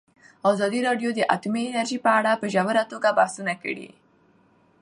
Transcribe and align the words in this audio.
ازادي 0.51 0.79
راډیو 0.87 1.09
د 1.15 1.19
اټومي 1.35 1.63
انرژي 1.67 1.97
په 2.05 2.11
اړه 2.19 2.31
په 2.41 2.45
ژوره 2.53 2.83
توګه 2.91 3.09
بحثونه 3.19 3.53
کړي. 3.63 3.89